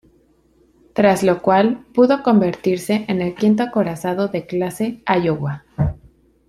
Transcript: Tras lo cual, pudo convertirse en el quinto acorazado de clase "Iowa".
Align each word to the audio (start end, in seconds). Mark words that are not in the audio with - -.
Tras 0.93 1.21
lo 1.21 1.43
cual, 1.43 1.85
pudo 1.93 2.23
convertirse 2.23 3.05
en 3.07 3.21
el 3.21 3.35
quinto 3.35 3.61
acorazado 3.61 4.29
de 4.29 4.47
clase 4.47 5.03
"Iowa". 5.23 5.63